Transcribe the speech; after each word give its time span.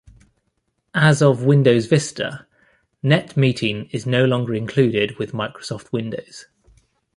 As 0.95 1.21
of 1.21 1.43
Windows 1.43 1.85
Vista, 1.85 2.47
NetMeeting 3.03 3.87
is 3.93 4.07
no 4.07 4.25
longer 4.25 4.55
included 4.55 5.19
with 5.19 5.31
Microsoft 5.31 5.91
Windows. 5.91 6.47